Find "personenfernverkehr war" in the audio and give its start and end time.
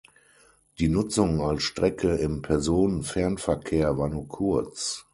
2.41-4.09